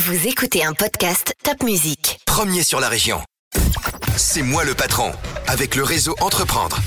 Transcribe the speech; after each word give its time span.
Vous 0.00 0.28
écoutez 0.28 0.64
un 0.64 0.74
podcast 0.74 1.34
Top 1.42 1.64
Music. 1.64 2.20
Premier 2.24 2.62
sur 2.62 2.78
la 2.78 2.88
région. 2.88 3.18
C'est 4.16 4.44
moi 4.44 4.64
le 4.64 4.74
patron, 4.74 5.10
avec 5.48 5.74
le 5.74 5.82
réseau 5.82 6.14
Entreprendre. 6.20 6.78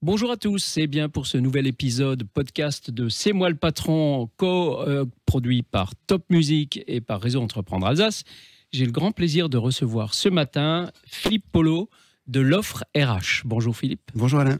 Bonjour 0.00 0.30
à 0.30 0.38
tous, 0.38 0.60
c'est 0.60 0.86
bien 0.86 1.10
pour 1.10 1.26
ce 1.26 1.36
nouvel 1.36 1.66
épisode 1.66 2.26
podcast 2.32 2.90
de 2.90 3.10
C'est 3.10 3.34
moi 3.34 3.50
le 3.50 3.54
patron, 3.56 4.30
co-produit 4.38 5.62
par 5.62 5.92
Top 6.06 6.24
Music 6.30 6.82
et 6.86 7.02
par 7.02 7.20
Réseau 7.20 7.42
Entreprendre 7.42 7.86
Alsace. 7.86 8.24
J'ai 8.72 8.86
le 8.86 8.92
grand 8.92 9.12
plaisir 9.12 9.50
de 9.50 9.58
recevoir 9.58 10.14
ce 10.14 10.30
matin 10.30 10.90
Philippe 11.06 11.44
Polo 11.52 11.90
de 12.26 12.40
l'offre 12.40 12.84
RH. 12.96 13.42
Bonjour 13.44 13.76
Philippe. 13.76 14.10
Bonjour 14.14 14.40
Alain. 14.40 14.58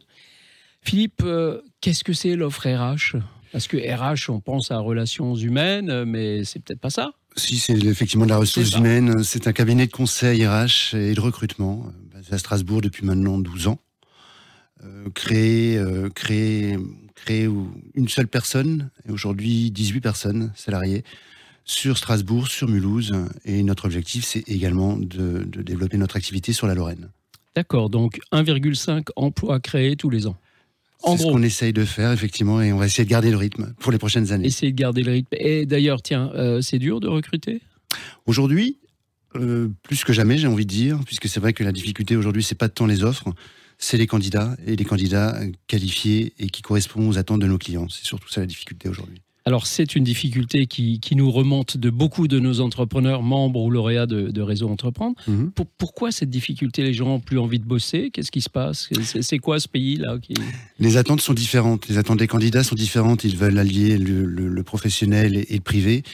Philippe, 0.82 1.22
euh, 1.24 1.62
qu'est-ce 1.80 2.04
que 2.04 2.12
c'est 2.12 2.36
l'offre 2.36 2.68
RH 2.68 3.16
Parce 3.54 3.68
que 3.68 3.76
RH, 3.76 4.30
on 4.30 4.40
pense 4.40 4.72
à 4.72 4.78
relations 4.78 5.36
humaines, 5.36 6.02
mais 6.06 6.42
c'est 6.42 6.58
peut-être 6.58 6.80
pas 6.80 6.90
ça. 6.90 7.12
Si, 7.36 7.60
c'est 7.60 7.84
effectivement 7.84 8.24
de 8.24 8.30
la 8.30 8.38
ressource 8.38 8.74
humaine. 8.74 9.22
C'est 9.22 9.46
un 9.46 9.52
cabinet 9.52 9.86
de 9.86 9.92
conseil 9.92 10.44
RH 10.44 10.96
et 10.96 11.14
de 11.14 11.20
recrutement, 11.20 11.86
basé 12.12 12.32
à 12.32 12.38
Strasbourg 12.38 12.80
depuis 12.80 13.06
maintenant 13.06 13.38
12 13.38 13.68
ans. 13.68 13.78
Euh, 14.82 15.08
créé, 15.14 15.78
euh, 15.78 16.08
créé, 16.10 16.76
créé 17.14 17.46
où 17.46 17.70
une 17.94 18.08
seule 18.08 18.26
personne, 18.26 18.90
et 19.08 19.12
aujourd'hui 19.12 19.70
18 19.70 20.00
personnes 20.00 20.52
salariées, 20.56 21.04
sur 21.64 21.96
Strasbourg, 21.96 22.48
sur 22.48 22.68
Mulhouse. 22.68 23.14
Et 23.44 23.62
notre 23.62 23.84
objectif, 23.84 24.24
c'est 24.24 24.42
également 24.48 24.96
de, 24.96 25.44
de 25.44 25.62
développer 25.62 25.96
notre 25.96 26.16
activité 26.16 26.52
sur 26.52 26.66
la 26.66 26.74
Lorraine. 26.74 27.08
D'accord, 27.54 27.88
donc 27.88 28.18
1,5 28.32 29.10
emplois 29.14 29.60
créés 29.60 29.94
tous 29.94 30.10
les 30.10 30.26
ans. 30.26 30.34
C'est 31.02 31.18
ce 31.18 31.22
qu'on 31.24 31.42
essaye 31.42 31.72
de 31.72 31.84
faire, 31.84 32.12
effectivement, 32.12 32.62
et 32.62 32.72
on 32.72 32.78
va 32.78 32.86
essayer 32.86 33.04
de 33.04 33.10
garder 33.10 33.30
le 33.30 33.36
rythme 33.36 33.74
pour 33.78 33.92
les 33.92 33.98
prochaines 33.98 34.32
années. 34.32 34.46
essayez 34.46 34.72
de 34.72 34.76
garder 34.76 35.02
le 35.02 35.12
rythme. 35.12 35.36
Et 35.38 35.66
d'ailleurs, 35.66 36.02
tiens, 36.02 36.30
euh, 36.34 36.60
c'est 36.60 36.78
dur 36.78 37.00
de 37.00 37.08
recruter? 37.08 37.60
Aujourd'hui, 38.26 38.78
euh, 39.36 39.68
plus 39.82 40.04
que 40.04 40.12
jamais, 40.12 40.38
j'ai 40.38 40.46
envie 40.46 40.66
de 40.66 40.70
dire, 40.70 41.00
puisque 41.04 41.28
c'est 41.28 41.40
vrai 41.40 41.52
que 41.52 41.64
la 41.64 41.72
difficulté 41.72 42.16
aujourd'hui, 42.16 42.42
c'est 42.42 42.54
pas 42.54 42.68
tant 42.68 42.86
les 42.86 43.02
offres, 43.02 43.34
c'est 43.78 43.96
les 43.96 44.06
candidats 44.06 44.56
et 44.66 44.76
les 44.76 44.84
candidats 44.84 45.38
qualifiés 45.66 46.32
et 46.38 46.48
qui 46.48 46.62
correspondent 46.62 47.08
aux 47.08 47.18
attentes 47.18 47.40
de 47.40 47.46
nos 47.46 47.58
clients. 47.58 47.88
C'est 47.88 48.04
surtout 48.04 48.28
ça 48.28 48.40
la 48.40 48.46
difficulté 48.46 48.88
aujourd'hui. 48.88 49.20
Alors, 49.46 49.66
c'est 49.66 49.94
une 49.94 50.04
difficulté 50.04 50.66
qui, 50.66 51.00
qui 51.00 51.16
nous 51.16 51.30
remonte 51.30 51.76
de 51.76 51.90
beaucoup 51.90 52.28
de 52.28 52.38
nos 52.40 52.60
entrepreneurs, 52.60 53.22
membres 53.22 53.60
ou 53.60 53.70
lauréats 53.70 54.06
de, 54.06 54.30
de 54.30 54.40
Réseau 54.40 54.70
Entreprendre. 54.70 55.16
Mhm. 55.28 55.50
Pour- 55.50 55.66
pourquoi 55.66 56.12
cette 56.12 56.30
difficulté? 56.30 56.82
Les 56.82 56.94
gens 56.94 57.08
ont 57.16 57.20
plus 57.20 57.38
envie 57.38 57.58
de 57.58 57.66
bosser? 57.66 58.10
Qu'est-ce 58.10 58.30
qui 58.32 58.40
se 58.40 58.48
passe? 58.48 58.88
C'est 59.20 59.38
quoi 59.38 59.60
ce 59.60 59.68
pays-là 59.68 60.16
qui... 60.18 60.32
Les 60.78 60.96
attentes 60.96 61.20
sont 61.20 61.34
différentes. 61.34 61.88
Les 61.88 61.98
attentes 61.98 62.18
des 62.20 62.26
candidats 62.26 62.64
sont 62.64 62.74
différentes. 62.74 63.24
Ils 63.24 63.36
veulent 63.36 63.58
allier 63.58 63.98
le, 63.98 64.24
le- 64.24 64.48
le 64.48 64.62
professionnel 64.62 65.36
et, 65.36 65.46
et 65.50 65.54
le 65.56 65.60
privé. 65.60 66.04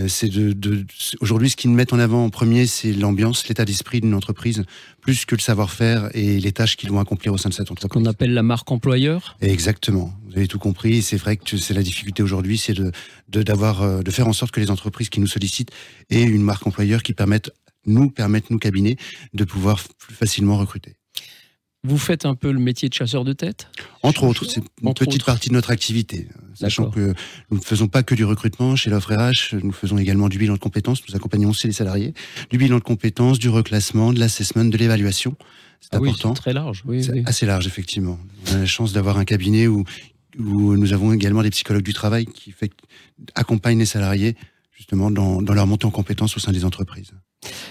Euh, 0.00 0.08
c'est 0.08 0.28
de, 0.28 0.84
aujourd'hui 1.20 1.50
ce 1.50 1.56
qu'ils 1.56 1.70
mettent 1.70 1.92
en 1.92 1.98
avant 2.00 2.24
en 2.24 2.30
premier, 2.30 2.66
c'est 2.66 2.92
l'ambiance, 2.92 3.46
l'état 3.48 3.64
d'esprit 3.64 4.00
d'une 4.00 4.14
entreprise, 4.14 4.64
plus 5.00 5.24
que 5.24 5.36
le 5.36 5.40
savoir-faire 5.40 6.10
et 6.14 6.40
les 6.40 6.52
tâches 6.52 6.76
qu'ils 6.76 6.90
vont 6.90 6.98
accomplir 6.98 7.32
au 7.32 7.38
sein 7.38 7.48
de 7.48 7.54
cette 7.54 7.70
entreprise. 7.70 8.02
qu'on 8.02 8.10
appelle 8.10 8.34
la 8.34 8.42
marque 8.42 8.70
employeur 8.72 9.36
Exactement. 9.40 10.12
Vous 10.32 10.38
avez 10.38 10.48
tout 10.48 10.58
compris. 10.58 11.02
C'est 11.02 11.16
vrai 11.16 11.36
que 11.36 11.56
c'est 11.56 11.74
la 11.74 11.82
difficulté 11.82 12.22
aujourd'hui, 12.22 12.56
c'est 12.58 12.72
de, 12.74 12.90
de, 13.28 13.42
d'avoir, 13.42 13.82
euh, 13.82 14.02
de 14.02 14.10
faire 14.10 14.26
en 14.28 14.32
sorte 14.32 14.50
que 14.52 14.60
les 14.60 14.70
entreprises 14.70 15.10
qui 15.10 15.20
nous 15.20 15.26
sollicitent 15.26 15.70
aient 16.10 16.22
une 16.22 16.42
marque 16.42 16.66
employeur 16.66 17.02
qui 17.02 17.12
permette, 17.12 17.50
nous 17.86 18.10
permettent, 18.10 18.50
nous 18.50 18.58
cabinets, 18.58 18.96
de 19.34 19.44
pouvoir 19.44 19.80
plus 19.98 20.14
facilement 20.14 20.56
recruter. 20.56 20.94
Vous 21.84 21.98
faites 21.98 22.26
un 22.26 22.36
peu 22.36 22.52
le 22.52 22.60
métier 22.60 22.88
de 22.88 22.94
chasseur 22.94 23.24
de 23.24 23.32
tête? 23.32 23.66
Entre 24.04 24.22
autres, 24.22 24.44
c'est 24.48 24.60
une 24.80 24.88
Entre 24.88 25.04
petite 25.04 25.16
autres. 25.16 25.26
partie 25.26 25.48
de 25.48 25.54
notre 25.54 25.70
activité. 25.72 26.28
Sachant 26.54 26.84
D'accord. 26.84 26.94
que 26.94 27.14
nous 27.50 27.58
ne 27.58 27.62
faisons 27.62 27.88
pas 27.88 28.04
que 28.04 28.14
du 28.14 28.24
recrutement 28.24 28.76
chez 28.76 28.88
l'offre 28.88 29.12
RH, 29.12 29.56
nous 29.64 29.72
faisons 29.72 29.98
également 29.98 30.28
du 30.28 30.38
bilan 30.38 30.54
de 30.54 30.58
compétences, 30.60 31.02
nous 31.08 31.16
accompagnons 31.16 31.50
aussi 31.50 31.66
les 31.66 31.72
salariés, 31.72 32.14
du 32.50 32.56
bilan 32.58 32.78
de 32.78 32.84
compétences, 32.84 33.40
du 33.40 33.48
reclassement, 33.48 34.12
de 34.12 34.20
l'assessment, 34.20 34.64
de 34.66 34.76
l'évaluation. 34.76 35.34
C'est 35.80 35.88
Ah 35.94 35.98
oui, 36.00 36.10
important. 36.10 36.36
c'est 36.36 36.40
très 36.42 36.52
large. 36.52 36.84
Oui, 36.86 37.02
C'est 37.02 37.12
oui. 37.14 37.22
assez 37.26 37.46
large, 37.46 37.66
effectivement. 37.66 38.16
On 38.46 38.54
a 38.54 38.58
la 38.58 38.66
chance 38.66 38.92
d'avoir 38.92 39.18
un 39.18 39.24
cabinet 39.24 39.66
où, 39.66 39.82
où 40.38 40.76
nous 40.76 40.92
avons 40.92 41.12
également 41.12 41.42
des 41.42 41.50
psychologues 41.50 41.84
du 41.84 41.94
travail 41.94 42.26
qui 42.26 42.52
fait, 42.52 42.72
accompagnent 43.34 43.78
les 43.78 43.86
salariés 43.86 44.36
justement 44.72 45.10
dans, 45.10 45.42
dans 45.42 45.54
leur 45.54 45.66
montée 45.66 45.86
en 45.86 45.90
compétences 45.90 46.36
au 46.36 46.40
sein 46.40 46.52
des 46.52 46.64
entreprises. 46.64 47.12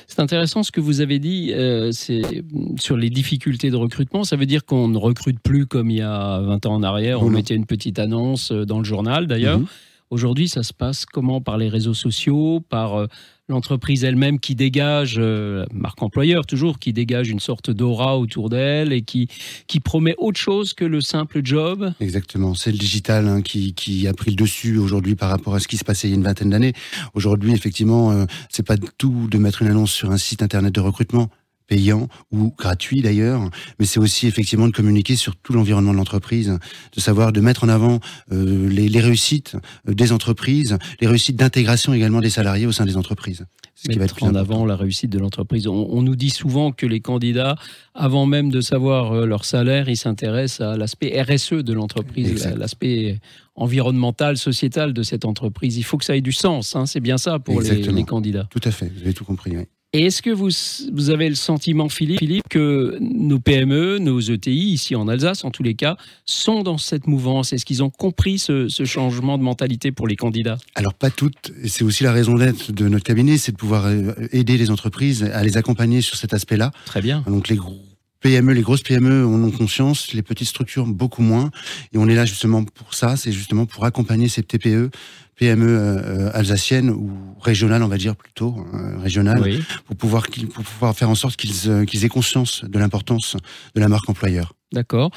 C'est 0.08 0.20
intéressant 0.20 0.64
ce 0.64 0.72
que 0.72 0.82
vous 0.82 1.00
avez 1.02 1.20
dit 1.20 1.54
euh, 1.54 1.92
sur 1.94 2.98
les 2.98 3.10
difficultés 3.10 3.70
de 3.70 3.76
recrutement. 3.76 4.24
Ça 4.24 4.36
veut 4.36 4.46
dire 4.46 4.66
qu'on 4.66 4.88
ne 4.90 4.98
recrute 4.98 5.40
plus 5.40 5.66
comme 5.66 5.90
il 5.90 5.98
y 5.98 6.02
a 6.02 6.42
20 6.42 6.66
ans 6.66 6.74
en 6.74 6.84
arrière. 6.84 7.22
On 7.22 7.26
Non, 7.26 7.32
mettait 7.32 7.56
une 7.56 7.66
petite 7.66 7.98
annonce 8.00 8.52
euh, 8.52 8.66
dans 8.66 8.80
le 8.80 8.84
journal 8.84 9.28
d'ailleurs. 9.28 9.60
Mhm. 9.60 9.68
Aujourd'hui, 10.12 10.50
ça 10.50 10.62
se 10.62 10.74
passe 10.74 11.06
comment 11.06 11.40
Par 11.40 11.58
les 11.58 11.70
réseaux 11.70 11.94
sociaux, 11.94 12.60
par 12.60 12.96
euh, 12.96 13.08
l'entreprise 13.48 14.04
elle-même 14.04 14.42
qui 14.42 14.56
dégage, 14.56 15.16
euh, 15.18 15.66
marque 15.74 16.04
employeur 16.04 16.46
toujours, 16.46 16.80
qui 16.80 16.92
dégage 16.92 17.30
une 17.30 17.40
sorte 17.40 17.72
d'aura 17.72 18.20
autour 18.20 18.50
d'elle 18.50 18.92
et 18.92 19.04
qui, 19.04 19.30
qui 19.68 19.80
promet 19.80 20.14
autre 20.18 20.38
chose 20.38 20.74
que 20.74 20.84
le 20.84 21.00
simple 21.00 21.40
job? 21.46 21.94
Exactement, 22.02 22.56
c'est 22.56 22.74
le 22.74 22.78
digital 22.78 23.26
hein, 23.26 23.42
qui, 23.42 23.74
qui 23.74 24.06
a 24.06 24.14
pris 24.14 24.32
le 24.32 24.36
dessus 24.36 24.78
aujourd'hui 24.78 25.16
par 25.16 25.30
rapport 25.30 25.56
à 25.56 25.62
ce 25.62 25.70
qui 25.70 25.78
se 25.78 25.86
passait 25.86 26.10
il 26.10 26.12
y 26.12 26.14
a 26.14 26.18
une 26.18 26.24
vingtaine 26.24 26.50
d'années. 26.50 26.74
Aujourd'hui, 27.14 27.54
effectivement, 27.54 28.12
euh, 28.12 28.26
c'est 28.50 28.68
pas 28.68 28.76
tout 28.98 29.30
de 29.32 29.38
mettre 29.38 29.62
une 29.62 29.70
annonce 29.70 29.94
sur 29.94 30.12
un 30.12 30.18
site 30.18 30.44
internet 30.44 30.76
de 30.76 30.82
recrutement 30.82 31.30
payant 31.72 32.10
ou 32.34 32.54
gratuit 32.58 33.02
d'ailleurs, 33.02 33.50
mais 33.80 33.86
c'est 33.86 34.02
aussi 34.02 34.28
effectivement 34.28 34.68
de 34.68 34.74
communiquer 34.74 35.16
sur 35.16 35.38
tout 35.38 35.54
l'environnement 35.54 35.94
de 35.94 35.98
l'entreprise, 35.98 36.60
de 36.94 37.00
savoir 37.00 37.32
de 37.32 37.40
mettre 37.40 37.64
en 37.64 37.70
avant 37.70 38.02
euh, 38.34 38.68
les, 38.68 38.90
les 38.90 39.00
réussites 39.00 39.56
euh, 39.88 39.94
des 39.94 40.12
entreprises, 40.12 40.78
les 41.00 41.08
réussites 41.08 41.38
d'intégration 41.38 41.94
également 41.94 42.20
des 42.20 42.30
salariés 42.30 42.66
au 42.66 42.74
sein 42.74 42.86
des 42.86 42.98
entreprises. 42.98 43.46
Ce 43.76 43.88
qui 43.88 43.98
va 43.98 44.04
être 44.04 44.16
mettre 44.16 44.24
en 44.26 44.36
important. 44.36 44.54
avant 44.56 44.66
la 44.66 44.76
réussite 44.76 45.10
de 45.10 45.18
l'entreprise. 45.18 45.66
On, 45.66 45.88
on 45.90 46.02
nous 46.02 46.18
dit 46.18 46.30
souvent 46.30 46.74
que 46.74 46.86
les 46.86 47.00
candidats, 47.00 47.56
avant 47.96 48.26
même 48.26 48.52
de 48.52 48.60
savoir 48.60 49.14
euh, 49.14 49.26
leur 49.26 49.46
salaire, 49.46 49.88
ils 49.88 49.96
s'intéressent 49.96 50.68
à 50.68 50.76
l'aspect 50.76 51.22
RSE 51.22 51.64
de 51.64 51.72
l'entreprise, 51.72 52.54
l'aspect 52.58 53.22
environnemental, 53.56 54.36
sociétal 54.36 54.92
de 54.92 55.04
cette 55.04 55.24
entreprise. 55.24 55.78
Il 55.78 55.84
faut 55.84 55.98
que 55.98 56.06
ça 56.06 56.18
ait 56.18 56.22
du 56.22 56.34
sens, 56.34 56.76
hein, 56.76 56.86
c'est 56.86 57.00
bien 57.00 57.18
ça 57.18 57.40
pour 57.40 57.62
les, 57.62 57.82
les 57.82 58.04
candidats. 58.04 58.48
Tout 58.50 58.66
à 58.66 58.72
fait, 58.72 58.92
vous 58.94 59.04
avez 59.04 59.14
tout 59.14 59.24
compris. 59.24 59.56
oui. 59.56 59.68
Et 59.94 60.06
est-ce 60.06 60.22
que 60.22 60.30
vous, 60.30 60.50
vous 60.94 61.10
avez 61.10 61.28
le 61.28 61.36
sentiment, 61.36 61.90
Philippe, 61.90 62.20
Philippe, 62.20 62.48
que 62.50 62.98
nos 63.02 63.40
PME, 63.40 63.98
nos 63.98 64.22
ETI, 64.22 64.72
ici 64.72 64.96
en 64.96 65.10
Alsace 65.10 65.44
en 65.44 65.52
tous 65.52 65.64
les 65.64 65.76
cas, 65.76 65.98
sont 66.26 66.64
dans 66.64 66.78
cette 66.78 67.08
mouvance? 67.08 67.52
Est-ce 67.52 67.66
qu'ils 67.66 67.84
ont 67.84 67.90
compris 67.90 68.40
ce, 68.40 68.70
ce 68.70 68.86
changement 68.86 69.38
de 69.38 69.44
mentalité 69.44 69.92
pour 69.92 70.08
les 70.08 70.16
candidats? 70.16 70.58
Alors 70.76 70.94
pas 70.94 71.10
toutes, 71.10 71.52
et 71.62 71.68
c'est 71.68 71.84
aussi 71.84 72.04
la 72.06 72.14
raison 72.14 72.36
d'être 72.36 72.72
de 72.72 72.88
notre 72.88 73.04
cabinet, 73.04 73.38
c'est 73.38 73.52
de 73.52 73.58
pouvoir 73.58 73.88
euh, 73.88 74.14
aider 74.32 74.58
les 74.58 74.72
entreprises 74.72 75.24
à 75.24 75.44
les 75.44 75.58
accompagner 75.58 76.00
sur 76.00 76.16
cet 76.16 76.34
aspect-là. 76.34 76.72
Très 76.86 77.02
bien. 77.02 77.26
Donc 77.28 77.50
les 77.50 77.58
gros 77.58 77.91
PME, 78.22 78.54
les 78.54 78.62
grosses 78.62 78.84
PME 78.84 79.26
en 79.26 79.44
ont 79.44 79.52
conscience, 79.52 80.14
les 80.14 80.22
petites 80.22 80.48
structures 80.48 80.86
beaucoup 80.86 81.22
moins. 81.22 81.52
Et 81.94 81.98
on 81.98 82.08
est 82.08 82.16
là 82.16 82.26
justement 82.26 82.64
pour 82.64 82.94
ça, 82.94 83.18
c'est 83.18 83.32
justement 83.32 83.66
pour 83.66 83.84
accompagner 83.86 84.30
ces 84.30 84.44
TPE, 84.44 84.90
PME 85.36 85.66
euh, 85.68 86.30
alsaciennes 86.34 86.92
ou 86.92 87.12
régionales, 87.42 87.82
on 87.82 87.88
va 87.88 87.98
dire 87.98 88.16
plutôt, 88.16 88.66
euh, 88.74 88.98
régionales, 89.00 89.42
Oui. 89.42 89.64
pour, 89.86 89.96
pouvoir, 89.96 90.28
pour 90.54 90.64
pouvoir 90.64 90.96
faire 90.96 91.10
en 91.10 91.16
sorte 91.16 91.36
qu'ils 91.36 91.68
euh, 91.70 91.84
qu'ils 91.86 92.06
aient 92.06 92.10
conscience 92.10 92.64
de 92.64 92.78
l'importance 92.80 93.38
de 93.76 93.82
la 93.82 93.88
marque 93.88 94.08
employeur. 94.08 94.54
D'accord. 94.72 95.12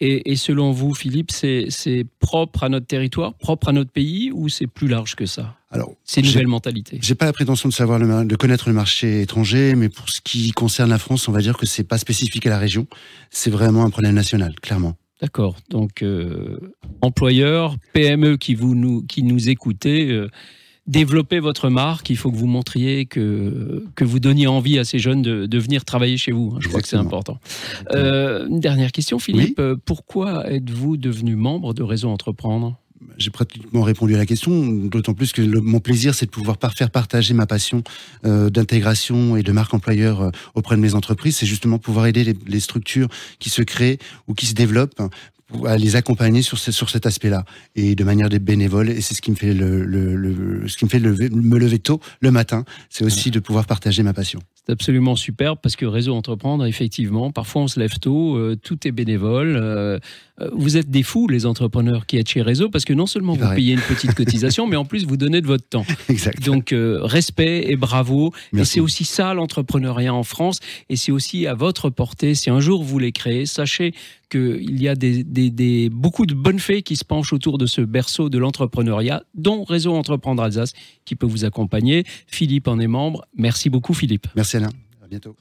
Et, 0.00 0.32
et 0.32 0.36
selon 0.36 0.72
vous, 0.72 0.94
Philippe, 0.94 1.30
c'est 1.30 2.06
propre 2.18 2.64
à 2.64 2.68
notre 2.68 2.86
territoire, 2.86 3.34
propre 3.34 3.68
à 3.68 3.72
notre 3.72 3.92
pays, 3.92 4.32
ou 4.32 4.48
c'est 4.48 4.66
plus 4.66 4.88
large 4.88 5.14
que 5.14 5.26
ça? 5.26 5.54
Alors, 5.70 5.94
C'est 6.04 6.20
une 6.20 6.26
nouvelle 6.26 6.46
mentalité. 6.48 6.98
J'ai 7.02 7.14
pas 7.14 7.26
la 7.26 7.32
prétention 7.32 7.68
de 7.68 7.74
savoir 7.74 7.98
le, 7.98 8.24
de 8.24 8.36
connaître 8.36 8.68
le 8.68 8.74
marché 8.74 9.20
étranger, 9.20 9.74
mais 9.76 9.88
pour 9.88 10.08
ce 10.08 10.20
qui 10.20 10.50
concerne 10.52 10.90
la 10.90 10.98
France, 10.98 11.28
on 11.28 11.32
va 11.32 11.40
dire 11.40 11.56
que 11.56 11.66
c'est 11.66 11.84
pas 11.84 11.98
spécifique 11.98 12.46
à 12.46 12.50
la 12.50 12.58
région. 12.58 12.86
C'est 13.30 13.50
vraiment 13.50 13.84
un 13.84 13.90
problème 13.90 14.14
national, 14.14 14.54
clairement. 14.60 14.96
D'accord. 15.20 15.56
Donc, 15.70 16.02
euh, 16.02 16.58
employeurs, 17.00 17.76
PME 17.94 18.36
qui, 18.36 18.54
vous, 18.54 18.74
nous, 18.74 19.02
qui 19.02 19.22
nous 19.22 19.48
écoutez, 19.48 20.10
euh, 20.10 20.28
développez 20.86 21.40
votre 21.40 21.68
marque. 21.68 22.10
Il 22.10 22.16
faut 22.16 22.30
que 22.30 22.36
vous 22.36 22.46
montriez 22.46 23.06
que, 23.06 23.84
que 23.94 24.04
vous 24.04 24.20
donniez 24.20 24.46
envie 24.46 24.78
à 24.78 24.84
ces 24.84 24.98
jeunes 24.98 25.22
de, 25.22 25.46
de 25.46 25.58
venir 25.58 25.84
travailler 25.84 26.16
chez 26.16 26.32
vous. 26.32 26.56
Je 26.60 26.68
crois 26.68 26.80
que 26.80 26.88
c'est 26.88 26.96
important. 26.96 27.38
Euh, 27.92 28.46
une 28.48 28.60
dernière 28.60 28.92
question, 28.92 29.18
Philippe. 29.18 29.60
Pourquoi 29.84 30.50
êtes-vous 30.50 30.96
devenu 30.96 31.36
membre 31.36 31.74
de 31.74 31.82
Réseau 31.82 32.08
Entreprendre? 32.08 32.76
J'ai 33.18 33.30
pratiquement 33.30 33.82
répondu 33.82 34.14
à 34.14 34.18
la 34.18 34.26
question, 34.26 34.66
d'autant 34.66 35.12
plus 35.14 35.32
que 35.32 35.42
le- 35.42 35.60
mon 35.60 35.80
plaisir, 35.80 36.14
c'est 36.14 36.26
de 36.26 36.30
pouvoir 36.30 36.56
par- 36.58 36.74
faire 36.74 36.90
partager 36.90 37.34
ma 37.34 37.46
passion 37.46 37.82
euh, 38.24 38.48
d'intégration 38.50 39.36
et 39.36 39.42
de 39.42 39.52
marque 39.52 39.74
employeur 39.74 40.20
euh, 40.22 40.30
auprès 40.54 40.76
de 40.76 40.80
mes 40.80 40.94
entreprises. 40.94 41.36
C'est 41.36 41.46
justement 41.46 41.78
pouvoir 41.78 42.06
aider 42.06 42.24
les, 42.24 42.34
les 42.46 42.60
structures 42.60 43.08
qui 43.38 43.50
se 43.50 43.62
créent 43.62 43.98
ou 44.28 44.34
qui 44.34 44.46
se 44.46 44.54
développent 44.54 45.00
à 45.66 45.76
les 45.76 45.96
accompagner 45.96 46.42
sur, 46.42 46.58
ce- 46.58 46.72
sur 46.72 46.90
cet 46.90 47.06
aspect-là 47.06 47.44
et 47.74 47.94
de 47.94 48.04
manière 48.04 48.28
des 48.28 48.38
bénévoles. 48.38 48.90
Et 48.90 49.00
c'est 49.00 49.14
ce 49.14 49.22
qui 49.22 49.30
me 49.30 49.36
fait 49.36 49.54
le, 49.54 49.84
le- 49.84 50.16
le- 50.16 50.68
ce 50.68 50.76
qui 50.76 50.84
me 50.84 50.90
fait 50.90 50.98
lever- 50.98 51.30
me 51.30 51.58
lever 51.58 51.78
tôt 51.78 52.00
le 52.20 52.30
matin. 52.30 52.64
C'est 52.90 53.04
aussi 53.04 53.30
de 53.30 53.38
pouvoir 53.40 53.66
partager 53.66 54.02
ma 54.02 54.12
passion. 54.12 54.40
C'est 54.66 54.72
absolument 54.72 55.14
superbe 55.14 55.58
parce 55.62 55.76
que 55.76 55.86
Réseau 55.86 56.14
Entreprendre, 56.14 56.66
effectivement, 56.66 57.30
parfois 57.30 57.62
on 57.62 57.68
se 57.68 57.78
lève 57.78 57.98
tôt, 58.00 58.36
euh, 58.36 58.56
tout 58.60 58.86
est 58.88 58.90
bénévole. 58.92 59.56
euh, 59.56 59.98
euh, 60.40 60.50
vous 60.52 60.76
êtes 60.76 60.90
des 60.90 61.02
fous, 61.02 61.28
les 61.28 61.46
entrepreneurs 61.46 62.04
qui 62.04 62.18
êtes 62.18 62.28
chez 62.28 62.42
Réseau, 62.42 62.68
parce 62.68 62.84
que 62.84 62.92
non 62.92 63.06
seulement 63.06 63.32
vous 63.34 63.54
payez 63.54 63.72
une 63.74 63.80
petite 63.80 64.12
cotisation, 64.14 64.66
mais 64.66 64.76
en 64.76 64.84
plus 64.84 65.06
vous 65.06 65.16
donnez 65.16 65.40
de 65.40 65.46
votre 65.46 65.66
temps. 65.68 65.86
Exact. 66.10 66.44
Donc 66.44 66.72
euh, 66.72 66.98
respect 67.02 67.70
et 67.70 67.76
bravo. 67.76 68.32
Et 68.52 68.56
Merci. 68.56 68.72
c'est 68.74 68.80
aussi 68.80 69.04
ça 69.04 69.32
l'entrepreneuriat 69.34 70.12
en 70.12 70.24
France. 70.24 70.58
Et 70.90 70.96
c'est 70.96 71.12
aussi 71.12 71.46
à 71.46 71.54
votre 71.54 71.88
portée. 71.88 72.34
Si 72.34 72.50
un 72.50 72.60
jour 72.60 72.82
vous 72.82 72.88
voulez 72.88 73.12
créer, 73.12 73.46
sachez 73.46 73.94
qu'il 74.28 74.82
y 74.82 74.88
a 74.88 74.96
des, 74.96 75.22
des- 75.22 75.50
des- 75.50 75.88
beaucoup 75.88 76.26
de 76.26 76.34
bonnes 76.34 76.58
fées 76.58 76.82
qui 76.82 76.96
se 76.96 77.04
penchent 77.04 77.32
autour 77.32 77.56
de 77.58 77.66
ce 77.66 77.80
berceau 77.80 78.28
de 78.28 78.38
l'entrepreneuriat, 78.38 79.22
dont 79.36 79.62
Réseau 79.62 79.94
Entreprendre 79.94 80.42
Alsace, 80.42 80.72
qui 81.04 81.14
peut 81.14 81.26
vous 81.26 81.44
accompagner. 81.44 82.02
Philippe 82.26 82.66
en 82.66 82.80
est 82.80 82.88
membre. 82.88 83.24
Merci 83.36 83.70
beaucoup 83.70 83.94
Philippe. 83.94 84.26
Merci 84.34 84.55
Alain. 84.56 84.70
À 85.02 85.06
bientôt. 85.06 85.36